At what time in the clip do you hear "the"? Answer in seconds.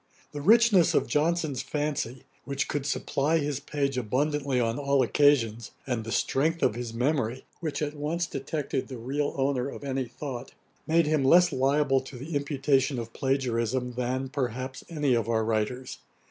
0.31-0.41, 6.03-6.11, 8.87-8.97, 12.17-12.35